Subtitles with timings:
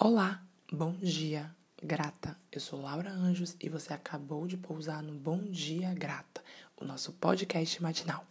[0.00, 0.40] Olá,
[0.70, 1.52] bom dia,
[1.82, 2.38] grata.
[2.52, 6.40] Eu sou Laura Anjos e você acabou de pousar no Bom Dia Grata,
[6.76, 8.24] o nosso podcast matinal.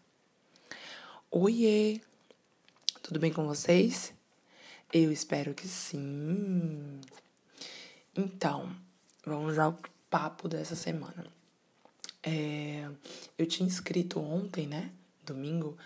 [1.30, 2.00] Oiê!
[3.04, 4.14] Tudo bem com vocês?
[4.94, 7.02] Eu espero que sim.
[8.16, 8.74] Então,
[9.26, 9.78] vamos ao
[10.10, 11.28] papo dessa semana.
[12.24, 12.90] É,
[13.38, 14.90] eu tinha escrito ontem, né?
[15.22, 15.78] Domingo,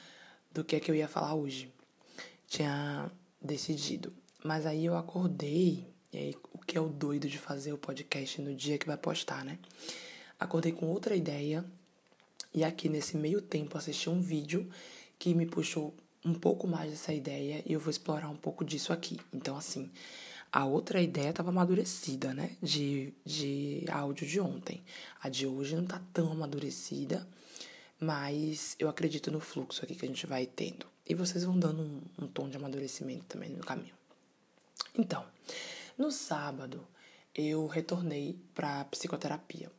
[0.51, 1.73] do que é que eu ia falar hoje.
[2.47, 3.11] Tinha
[3.41, 4.13] decidido
[4.43, 8.41] mas aí eu acordei, e aí o que é o doido de fazer o podcast
[8.41, 9.59] no dia que vai postar, né?
[10.39, 11.63] Acordei com outra ideia
[12.53, 14.69] e aqui nesse meio tempo assisti um vídeo
[15.17, 18.91] que me puxou um pouco mais dessa ideia e eu vou explorar um pouco disso
[18.91, 19.19] aqui.
[19.31, 19.89] Então, assim,
[20.51, 22.57] a outra ideia estava amadurecida, né?
[22.61, 24.83] De, de áudio de ontem.
[25.21, 27.27] A de hoje não tá tão amadurecida,
[27.99, 30.85] mas eu acredito no fluxo aqui que a gente vai tendo.
[31.07, 34.00] E vocês vão dando um, um tom de amadurecimento também no caminho.
[34.97, 35.25] Então,
[35.97, 36.85] no sábado
[37.33, 39.71] eu retornei para psicoterapia.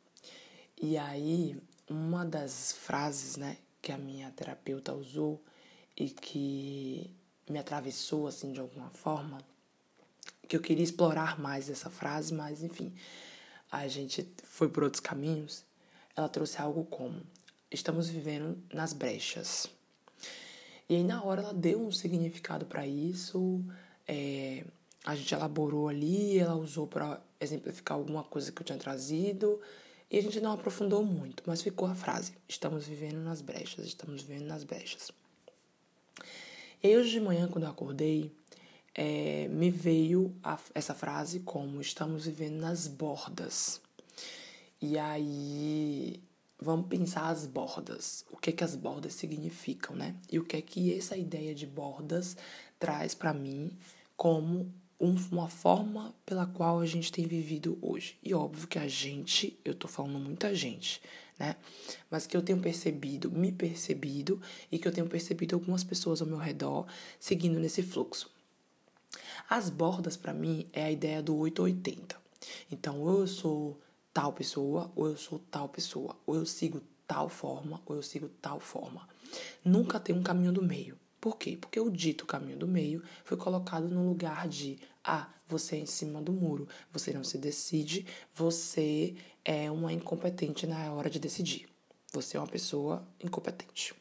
[0.81, 5.43] E aí, uma das frases, né, que a minha terapeuta usou
[5.97, 7.11] e que
[7.49, 9.39] me atravessou assim de alguma forma,
[10.49, 12.95] que eu queria explorar mais essa frase, mas enfim,
[13.71, 15.65] a gente foi por outros caminhos.
[16.17, 17.21] Ela trouxe algo como:
[17.71, 19.67] estamos vivendo nas brechas.
[20.89, 23.65] E aí, na hora, ela deu um significado para isso.
[24.07, 24.65] É,
[25.05, 29.61] a gente elaborou ali, ela usou para exemplificar alguma coisa que eu tinha trazido.
[30.11, 34.23] E a gente não aprofundou muito, mas ficou a frase: estamos vivendo nas brechas, estamos
[34.23, 35.11] vivendo nas brechas.
[36.83, 38.33] E hoje de manhã, quando eu acordei,
[38.95, 43.81] é, me veio a, essa frase como estamos vivendo nas bordas.
[44.81, 46.21] E aí,
[46.61, 48.25] vamos pensar as bordas.
[48.31, 50.15] O que que as bordas significam, né?
[50.31, 52.37] E o que é que essa ideia de bordas
[52.79, 53.71] traz para mim
[54.17, 58.17] como uma forma pela qual a gente tem vivido hoje.
[58.23, 61.03] E óbvio que a gente, eu tô falando muita gente,
[61.37, 61.57] né?
[62.09, 64.41] Mas que eu tenho percebido, me percebido
[64.71, 66.87] e que eu tenho percebido algumas pessoas ao meu redor
[67.19, 68.31] seguindo nesse fluxo.
[69.51, 72.17] As bordas para mim é a ideia do 880.
[72.71, 73.81] Então, ou eu sou
[74.15, 78.29] tal pessoa, ou eu sou tal pessoa, ou eu sigo tal forma, ou eu sigo
[78.41, 79.09] tal forma.
[79.65, 80.97] Nunca tem um caminho do meio.
[81.23, 81.57] Por quê?
[81.61, 85.87] Porque o dito caminho do meio foi colocado no lugar de ah, você é em
[85.87, 89.15] cima do muro, você não se decide, você
[89.45, 91.69] é uma incompetente na hora de decidir.
[92.13, 93.95] Você é uma pessoa incompetente.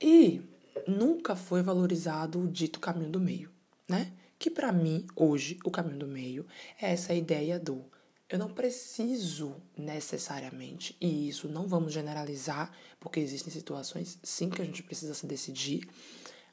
[0.00, 0.42] E
[0.86, 3.50] nunca foi valorizado o dito caminho do meio,
[3.88, 4.12] né?
[4.38, 6.46] Que para mim, hoje, o caminho do meio
[6.80, 7.84] é essa ideia do
[8.28, 14.64] eu não preciso necessariamente, e isso não vamos generalizar, porque existem situações sim que a
[14.64, 15.86] gente precisa se decidir,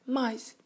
[0.05, 0.57] mas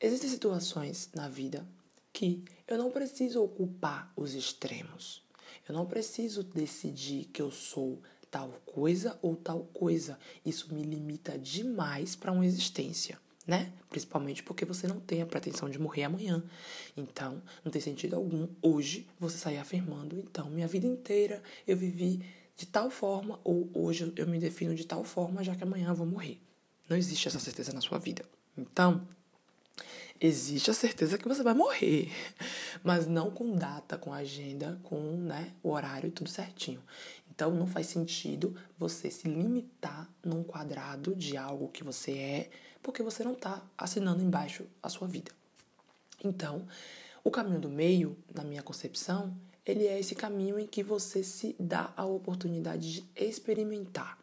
[0.00, 1.66] existem situações na vida
[2.12, 5.22] que eu não preciso ocupar os extremos.
[5.68, 10.18] Eu não preciso decidir que eu sou tal coisa ou tal coisa.
[10.44, 13.72] Isso me limita demais para uma existência né?
[13.88, 16.42] Principalmente porque você não tem a pretensão de morrer amanhã.
[16.96, 22.24] Então, não tem sentido algum hoje você sair afirmando, então, minha vida inteira eu vivi
[22.56, 25.94] de tal forma ou hoje eu me defino de tal forma já que amanhã eu
[25.94, 26.40] vou morrer.
[26.88, 28.24] Não existe essa certeza na sua vida.
[28.56, 29.06] Então,
[30.22, 32.08] existe a certeza que você vai morrer,
[32.84, 36.80] mas não com data, com agenda, com né, o horário tudo certinho.
[37.28, 42.50] Então não faz sentido você se limitar num quadrado de algo que você é,
[42.80, 45.32] porque você não está assinando embaixo a sua vida.
[46.24, 46.66] Então,
[47.24, 51.56] o caminho do meio, na minha concepção, ele é esse caminho em que você se
[51.58, 54.18] dá a oportunidade de experimentar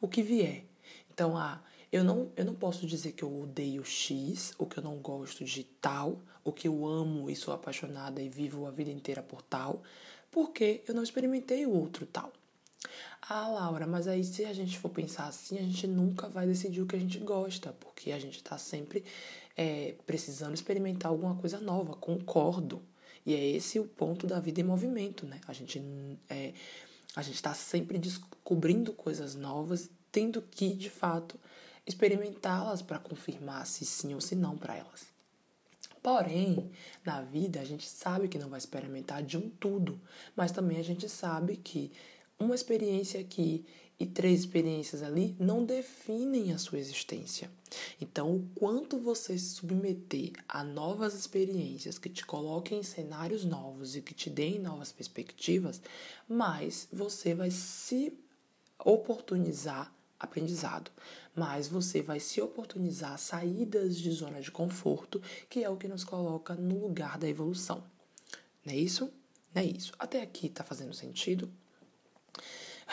[0.00, 0.64] o que vier.
[1.10, 4.82] Então, ah, eu não, eu não posso dizer que eu odeio X, ou que eu
[4.82, 8.90] não gosto de tal, ou que eu amo e sou apaixonada e vivo a vida
[8.90, 9.82] inteira por tal,
[10.30, 12.32] porque eu não experimentei o outro tal.
[13.28, 16.80] Ah, Laura, mas aí se a gente for pensar assim, a gente nunca vai decidir
[16.80, 19.04] o que a gente gosta, porque a gente está sempre
[19.56, 22.82] é, precisando experimentar alguma coisa nova, concordo.
[23.24, 25.40] E é esse o ponto da vida em movimento, né?
[25.46, 25.80] A gente
[26.28, 26.52] é,
[27.14, 31.38] a gente está sempre descobrindo coisas novas, tendo que, de fato,
[31.86, 35.12] experimentá-las para confirmar se sim ou se não para elas.
[36.02, 36.70] Porém,
[37.04, 40.00] na vida a gente sabe que não vai experimentar de um tudo,
[40.34, 41.92] mas também a gente sabe que
[42.38, 43.64] uma experiência aqui
[44.00, 47.48] e três experiências ali não definem a sua existência.
[48.00, 53.94] Então, o quanto você se submeter a novas experiências que te coloquem em cenários novos
[53.94, 55.80] e que te deem novas perspectivas,
[56.28, 58.12] mais você vai se
[58.84, 60.90] oportunizar aprendizado,
[61.34, 65.20] mais você vai se oportunizar saídas de zona de conforto,
[65.50, 67.82] que é o que nos coloca no lugar da evolução.
[68.64, 69.12] Não é isso?
[69.54, 69.92] Não é isso.
[69.98, 71.50] Até aqui tá fazendo sentido?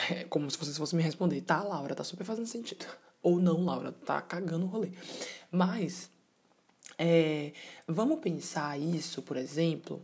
[0.10, 2.86] É como se você fosse me responder, tá, Laura, tá super fazendo sentido.
[3.22, 4.92] Ou não, Laura, tá cagando o rolê.
[5.52, 6.10] Mas,
[6.98, 7.54] é,
[7.88, 10.02] vamos pensar isso, por exemplo,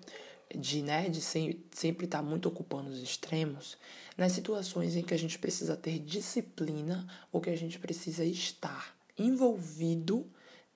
[0.54, 3.78] de, né, de sempre estar tá muito ocupando os extremos,
[4.18, 8.96] nas situações em que a gente precisa ter disciplina ou que a gente precisa estar
[9.18, 10.30] envolvido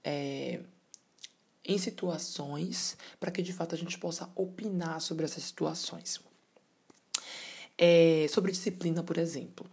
[0.04, 0.62] é,
[1.64, 6.20] em situações para que de fato a gente possa opinar sobre essas situações.
[7.78, 9.70] É, sobre disciplina, por exemplo.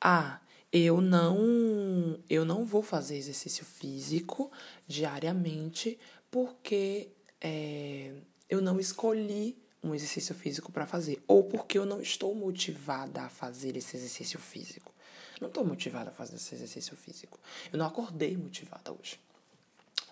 [0.00, 0.40] Ah,
[0.72, 4.50] eu não eu não vou fazer exercício físico
[4.86, 5.98] diariamente
[6.30, 7.10] porque
[7.40, 8.14] é,
[8.50, 13.28] eu não escolhi um exercício físico para fazer ou porque eu não estou motivada a
[13.28, 14.92] fazer esse exercício físico.
[15.40, 17.38] Não estou motivada a fazer esse exercício físico.
[17.72, 19.18] Eu não acordei motivada hoje.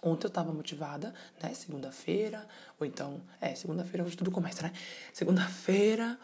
[0.01, 1.13] Ontem eu estava motivada,
[1.43, 1.53] né?
[1.53, 2.49] Segunda-feira,
[2.79, 4.73] ou então, é, segunda-feira hoje tudo começa, né?
[5.13, 6.19] Segunda-feira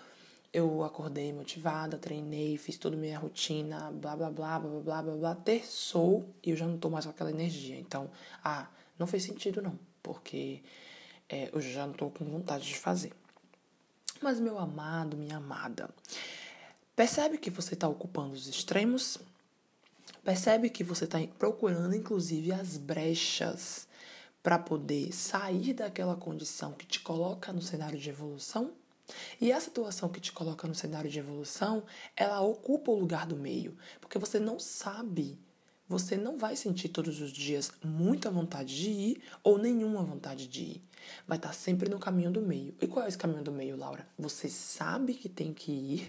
[0.52, 5.16] eu acordei motivada, treinei, fiz toda a minha rotina, blá blá blá blá blá blá
[5.16, 7.76] blá, terçou e eu já não tô mais com aquela energia.
[7.76, 8.08] Então,
[8.42, 10.62] ah, não fez sentido não, porque
[11.28, 13.12] é, eu já não tô com vontade de fazer.
[14.20, 15.90] Mas, meu amado, minha amada,
[16.94, 19.18] percebe que você está ocupando os extremos?
[20.22, 23.86] Percebe que você está procurando, inclusive, as brechas
[24.42, 28.72] para poder sair daquela condição que te coloca no cenário de evolução?
[29.40, 31.82] E a situação que te coloca no cenário de evolução,
[32.16, 35.38] ela ocupa o lugar do meio, porque você não sabe,
[35.88, 40.62] você não vai sentir todos os dias muita vontade de ir ou nenhuma vontade de
[40.62, 40.82] ir.
[41.26, 42.74] Vai estar sempre no caminho do meio.
[42.80, 44.06] E qual é esse caminho do meio, Laura?
[44.18, 46.08] Você sabe que tem que ir,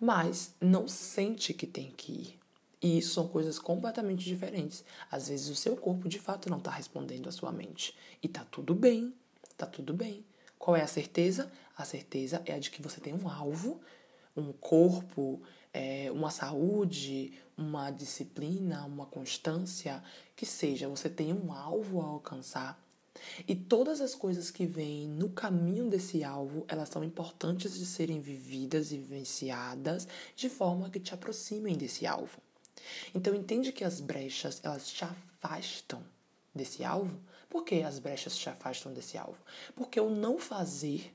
[0.00, 2.40] mas não sente que tem que ir.
[2.82, 4.82] E isso são coisas completamente diferentes.
[5.10, 7.94] Às vezes o seu corpo de fato não está respondendo à sua mente.
[8.22, 9.14] E tá tudo bem,
[9.56, 10.24] tá tudo bem.
[10.58, 11.52] Qual é a certeza?
[11.76, 13.80] A certeza é a de que você tem um alvo,
[14.36, 15.40] um corpo,
[15.72, 20.02] é, uma saúde, uma disciplina, uma constância,
[20.34, 22.82] que seja, você tem um alvo a alcançar.
[23.46, 28.20] E todas as coisas que vêm no caminho desse alvo, elas são importantes de serem
[28.20, 32.40] vividas e vivenciadas de forma que te aproximem desse alvo.
[33.14, 36.02] Então entende que as brechas, elas te afastam
[36.54, 37.20] desse alvo.
[37.48, 39.38] Por que as brechas te afastam desse alvo?
[39.74, 41.12] Porque o não fazer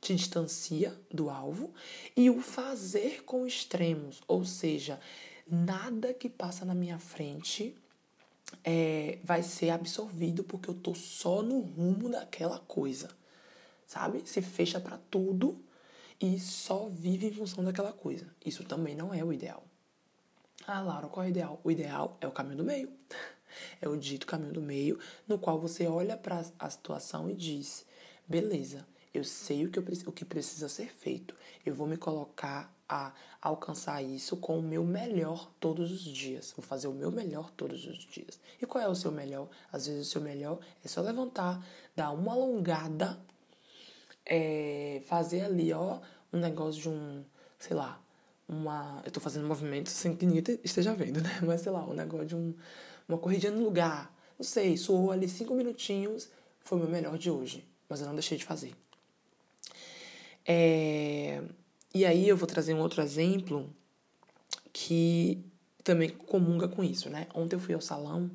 [0.00, 1.72] te distancia do alvo
[2.16, 5.00] e o fazer com extremos, ou seja,
[5.46, 7.76] nada que passa na minha frente
[8.64, 13.10] é, vai ser absorvido porque eu tô só no rumo daquela coisa,
[13.86, 14.22] sabe?
[14.24, 15.62] Se fecha para tudo
[16.20, 18.26] e só vive em função daquela coisa.
[18.44, 19.64] Isso também não é o ideal.
[20.66, 21.60] Ah, Laura, qual é o ideal?
[21.64, 22.92] O ideal é o caminho do meio.
[23.80, 27.86] É o dito caminho do meio, no qual você olha para a situação e diz:
[28.26, 31.34] beleza, eu sei o que, eu, o que precisa ser feito.
[31.64, 36.52] Eu vou me colocar a alcançar isso com o meu melhor todos os dias.
[36.56, 38.40] Vou fazer o meu melhor todos os dias.
[38.60, 39.48] E qual é o seu melhor?
[39.70, 41.64] Às vezes o seu melhor é só levantar,
[41.94, 43.18] dar uma alongada,
[44.24, 46.00] é, fazer ali, ó,
[46.32, 47.24] um negócio de um,
[47.58, 48.00] sei lá,
[48.48, 49.02] uma.
[49.04, 51.40] Eu tô fazendo um movimento sem que ninguém esteja vendo, né?
[51.44, 52.54] Mas sei lá, um negócio de um,
[53.08, 54.14] uma corridinha no lugar.
[54.38, 57.68] Não sei, suou ali cinco minutinhos, foi o meu melhor de hoje.
[57.88, 58.74] Mas eu não deixei de fazer.
[60.50, 61.42] É,
[61.94, 63.68] e aí eu vou trazer um outro exemplo
[64.72, 65.44] que
[65.84, 67.26] também comunga com isso, né?
[67.34, 68.30] Ontem eu fui ao salão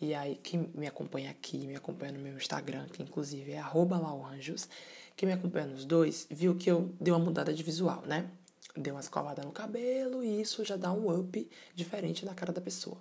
[0.00, 4.66] e aí quem me acompanha aqui, me acompanha no meu Instagram, que inclusive é lauanjos,
[5.14, 8.30] quem me acompanha nos dois, viu que eu dei uma mudada de visual, né?
[8.74, 12.62] Dei uma escovada no cabelo e isso já dá um up diferente na cara da
[12.62, 12.96] pessoa.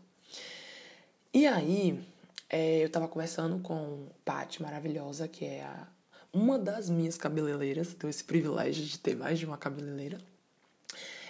[1.33, 2.01] E aí,
[2.49, 5.87] é, eu tava conversando com Paty maravilhosa, que é a
[6.35, 10.17] uma das minhas cabeleireiras, tenho esse privilégio de ter mais de uma cabeleireira.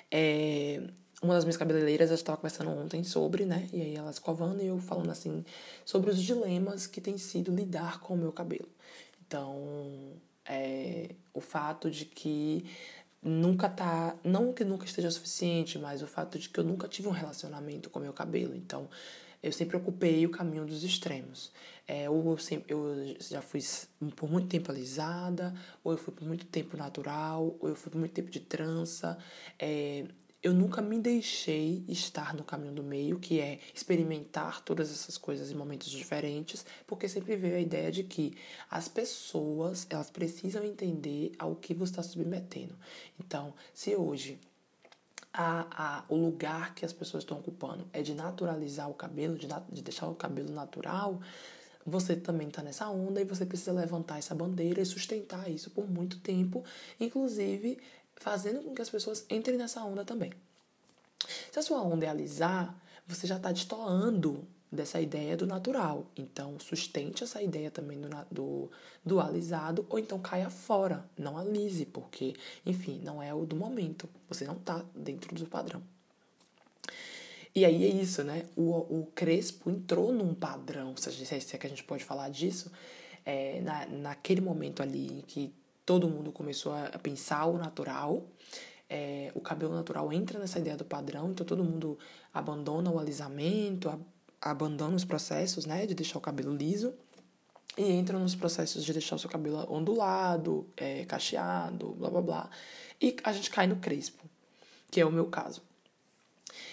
[0.10, 0.82] É,
[1.22, 3.70] uma das minhas cabeleireiras, eu estava conversando ontem sobre, né?
[3.72, 5.46] E aí ela escovando e eu falando assim
[5.86, 8.68] sobre os dilemas que tem sido lidar com o meu cabelo.
[9.28, 12.66] Então, é, o fato de que
[13.22, 14.16] nunca tá.
[14.24, 17.92] Não que nunca esteja suficiente, mas o fato de que eu nunca tive um relacionamento
[17.92, 18.56] com o meu cabelo.
[18.56, 18.90] Então,
[19.46, 21.52] eu sempre ocupei o caminho dos extremos.
[21.88, 23.62] É, ou eu, sempre, eu já fui
[24.16, 28.00] por muito tempo alisada, ou eu fui por muito tempo natural, ou eu fui por
[28.00, 29.16] muito tempo de trança.
[29.60, 30.06] É,
[30.42, 35.52] eu nunca me deixei estar no caminho do meio, que é experimentar todas essas coisas
[35.52, 38.36] em momentos diferentes, porque sempre veio a ideia de que
[38.70, 42.76] as pessoas elas precisam entender ao que você está submetendo.
[43.20, 44.40] Então, se hoje
[45.38, 49.48] a, a, o lugar que as pessoas estão ocupando é de naturalizar o cabelo, de,
[49.70, 51.20] de deixar o cabelo natural,
[51.86, 55.90] você também está nessa onda e você precisa levantar essa bandeira e sustentar isso por
[55.90, 56.64] muito tempo,
[57.00, 57.78] inclusive
[58.16, 60.32] fazendo com que as pessoas entrem nessa onda também.
[61.52, 62.74] Se a sua onda é alisar,
[63.06, 66.06] você já está destoando dessa ideia do natural.
[66.16, 68.72] Então, sustente essa ideia também do, do,
[69.04, 71.06] do alisado, ou então caia fora.
[71.18, 74.08] Não alise, porque, enfim, não é o do momento.
[74.28, 75.82] Você não está dentro do padrão.
[77.56, 78.46] E aí é isso, né?
[78.56, 82.70] O, o Crespo entrou num padrão, se, se é que a gente pode falar disso,
[83.26, 85.54] é, na, naquele momento ali em que
[85.86, 88.24] todo mundo começou a pensar o natural,
[88.90, 91.98] é, o cabelo natural entra nessa ideia do padrão, então todo mundo
[92.34, 93.90] abandona o alisamento,
[94.42, 96.94] abandona os processos, né, de deixar o cabelo liso
[97.78, 102.50] e entra nos processos de deixar o seu cabelo ondulado, é, cacheado, blá blá blá.
[103.02, 104.24] E a gente cai no crespo,
[104.90, 105.62] que é o meu caso.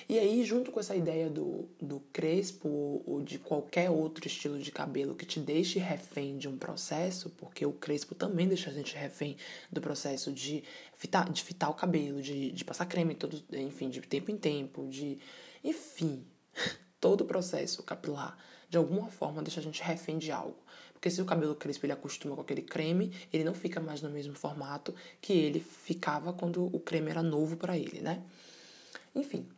[0.08, 4.70] E aí, junto com essa ideia do, do crespo ou de qualquer outro estilo de
[4.70, 8.94] cabelo que te deixe refém de um processo, porque o crespo também deixa a gente
[8.94, 9.36] refém
[9.70, 10.62] do processo de
[10.94, 14.86] fitar, de fitar o cabelo, de, de passar creme, todo, enfim, de tempo em tempo,
[14.88, 15.18] de.
[15.64, 16.24] Enfim,
[17.02, 18.38] todo o processo capilar,
[18.70, 20.56] de alguma forma, deixa a gente refém de algo.
[20.92, 24.08] Porque se o cabelo crespo ele acostuma com aquele creme, ele não fica mais no
[24.08, 28.22] mesmo formato que ele ficava quando o creme era novo para ele, né?
[29.12, 29.48] Enfim.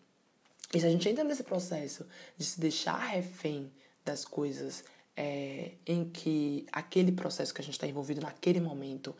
[0.72, 3.70] E se a gente entra nesse processo de se deixar refém
[4.02, 4.82] das coisas
[5.14, 9.14] é, em que aquele processo que a gente está envolvido naquele momento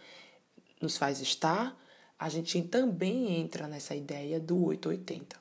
[0.81, 1.79] nos faz estar,
[2.19, 5.37] a gente também entra nessa ideia do 880.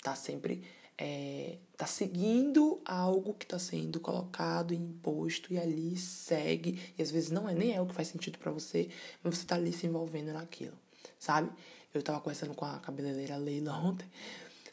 [0.00, 0.62] Tá sempre
[0.96, 6.80] é, tá seguindo algo que está sendo colocado e imposto e ali segue.
[6.96, 8.88] E às vezes não é nem é o que faz sentido para você
[9.22, 10.84] mas você está ali se envolvendo naquilo
[11.18, 11.50] sabe?
[11.92, 14.06] Eu estava conversando com a cabeleireira Leila ontem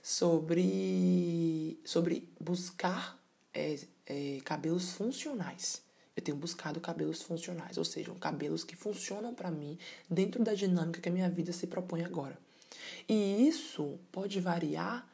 [0.02, 3.20] sobre sobre buscar
[3.54, 5.82] é, é, cabelos funcionais.
[6.16, 9.78] Eu tenho buscado cabelos funcionais ou seja cabelos que funcionam para mim
[10.10, 12.38] dentro da dinâmica que a minha vida se propõe agora.
[13.08, 15.08] E isso pode variar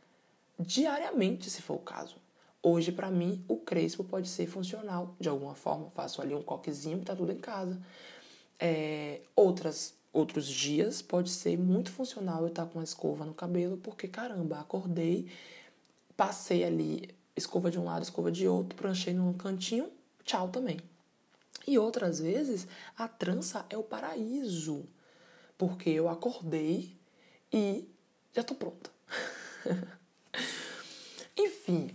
[0.59, 2.15] diariamente, se for o caso.
[2.61, 5.89] Hoje, para mim, o crespo pode ser funcional de alguma forma.
[5.91, 7.79] Faço ali um coquezinho, tá tudo em casa.
[8.59, 13.33] É, outras, outros dias pode ser muito funcional eu estar tá com uma escova no
[13.33, 15.29] cabelo, porque caramba, acordei,
[16.15, 19.91] passei ali escova de um lado, escova de outro, pranchei num cantinho,
[20.23, 20.79] tchau também.
[21.67, 24.85] E outras vezes a trança é o paraíso,
[25.57, 26.95] porque eu acordei
[27.53, 27.87] e
[28.33, 28.89] já tô pronta.
[31.37, 31.91] Enfim,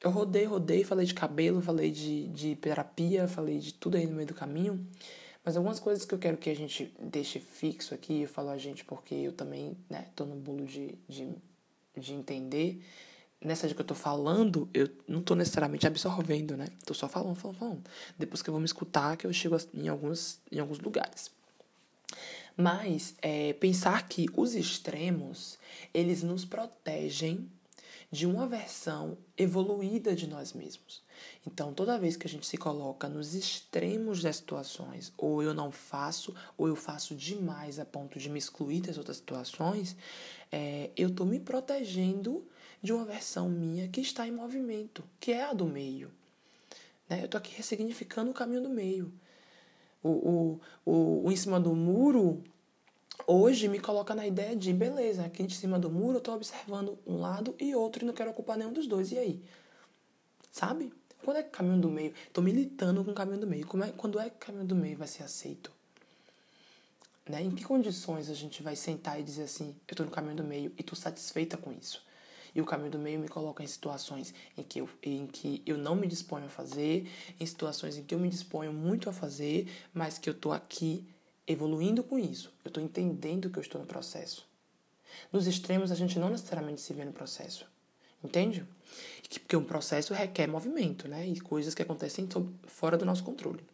[0.00, 4.14] eu rodei, rodei, falei de cabelo, falei de, de terapia, falei de tudo aí no
[4.14, 4.86] meio do caminho.
[5.44, 8.58] Mas algumas coisas que eu quero que a gente deixe fixo aqui, eu falo a
[8.58, 11.28] gente porque eu também, né, tô no bolo de, de,
[11.96, 12.82] de entender.
[13.40, 16.66] Nessa de que eu tô falando, eu não tô necessariamente absorvendo, né?
[16.84, 17.84] Tô só falando, falando, falando.
[18.18, 21.30] Depois que eu vou me escutar, que eu chego em alguns, em alguns lugares.
[22.56, 25.56] Mas é, pensar que os extremos,
[25.94, 27.48] eles nos protegem
[28.10, 31.02] de uma versão evoluída de nós mesmos.
[31.46, 35.70] Então, toda vez que a gente se coloca nos extremos das situações, ou eu não
[35.70, 39.94] faço, ou eu faço demais a ponto de me excluir das outras situações,
[40.50, 42.46] é, eu estou me protegendo
[42.82, 46.10] de uma versão minha que está em movimento, que é a do meio.
[47.08, 47.20] Né?
[47.20, 49.12] Eu estou aqui ressignificando o caminho do meio.
[50.02, 52.42] O, o, o, o em cima do muro
[53.26, 56.98] hoje me coloca na ideia de, beleza, aqui de cima do muro eu tô observando
[57.06, 59.12] um lado e outro e não quero ocupar nenhum dos dois.
[59.12, 59.42] E aí?
[60.50, 60.92] Sabe?
[61.24, 62.14] Quando é caminho do meio?
[62.32, 63.66] Tô militando com o caminho do meio.
[63.66, 65.70] Como é, quando é que caminho do meio vai ser aceito?
[67.28, 67.42] Né?
[67.42, 70.44] Em que condições a gente vai sentar e dizer assim, eu tô no caminho do
[70.44, 72.02] meio e tô satisfeita com isso?
[72.54, 75.76] E o caminho do meio me coloca em situações em que, eu, em que eu
[75.76, 77.06] não me disponho a fazer,
[77.38, 81.06] em situações em que eu me disponho muito a fazer, mas que eu tô aqui
[81.48, 82.52] evoluindo com isso.
[82.64, 84.46] Eu estou entendendo que eu estou no processo.
[85.32, 87.66] Nos extremos, a gente não necessariamente se vê no processo.
[88.22, 88.66] Entende?
[89.40, 91.26] Porque um processo requer movimento, né?
[91.26, 92.28] E coisas que acontecem
[92.66, 93.64] fora do nosso controle.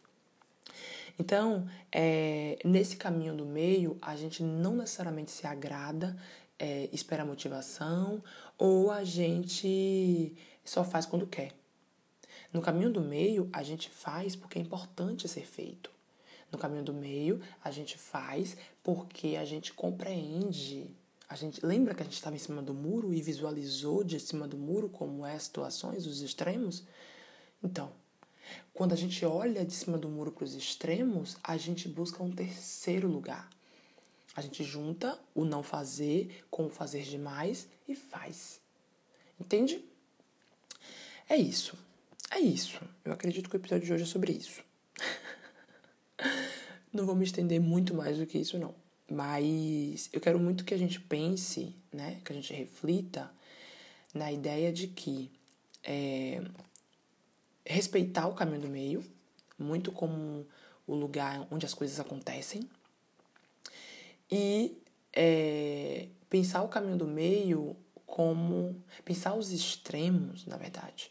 [1.18, 6.16] Então, é, nesse caminho do meio, a gente não necessariamente se agrada,
[6.58, 8.22] é, espera motivação,
[8.58, 11.52] ou a gente só faz quando quer.
[12.52, 15.93] No caminho do meio, a gente faz porque é importante ser feito.
[16.54, 20.88] No caminho do meio, a gente faz porque a gente compreende.
[21.28, 24.46] A gente lembra que a gente estava em cima do muro e visualizou de cima
[24.46, 26.84] do muro como é as situações, os extremos?
[27.60, 27.90] Então,
[28.72, 32.30] quando a gente olha de cima do muro para os extremos, a gente busca um
[32.30, 33.50] terceiro lugar.
[34.36, 38.60] A gente junta o não fazer com o fazer demais e faz.
[39.40, 39.84] Entende?
[41.28, 41.76] É isso.
[42.30, 42.80] é isso.
[43.04, 44.62] Eu acredito que o episódio de hoje é sobre isso.
[46.94, 48.74] Não vou me estender muito mais do que isso, não.
[49.10, 52.20] Mas eu quero muito que a gente pense, né?
[52.24, 53.30] Que a gente reflita
[54.14, 55.30] na ideia de que
[55.82, 56.42] é,
[57.66, 59.04] respeitar o caminho do meio,
[59.58, 60.46] muito como
[60.86, 62.68] o lugar onde as coisas acontecem,
[64.30, 64.78] e
[65.12, 68.82] é, pensar o caminho do meio como.
[69.04, 71.10] pensar os extremos, na verdade,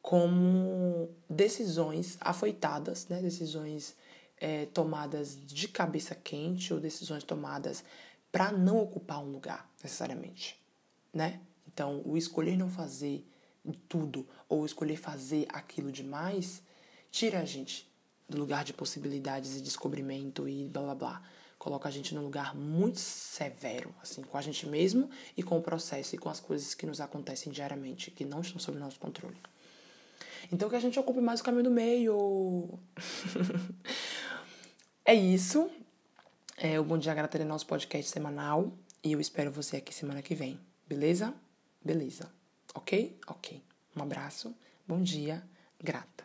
[0.00, 3.20] como decisões afoitadas, né?
[3.20, 3.96] decisões
[4.44, 7.82] é, tomadas de cabeça quente ou decisões tomadas
[8.30, 10.60] para não ocupar um lugar, necessariamente,
[11.14, 11.40] né?
[11.66, 13.26] Então, o escolher não fazer
[13.88, 16.62] tudo ou escolher fazer aquilo demais
[17.10, 17.90] tira a gente
[18.28, 21.22] do lugar de possibilidades e descobrimento e blá blá blá.
[21.58, 25.62] Coloca a gente num lugar muito severo, assim, com a gente mesmo e com o
[25.62, 29.38] processo e com as coisas que nos acontecem diariamente, que não estão sob nosso controle.
[30.52, 32.78] Então, que a gente ocupe mais o caminho do meio.
[35.04, 35.70] é isso.
[36.56, 38.72] É o Bom Dia Grata é nosso podcast semanal.
[39.02, 40.58] E eu espero você aqui semana que vem.
[40.88, 41.34] Beleza?
[41.84, 42.30] Beleza.
[42.74, 43.18] Ok?
[43.26, 43.62] Ok.
[43.96, 44.54] Um abraço.
[44.86, 45.42] Bom dia.
[45.82, 46.24] Grata.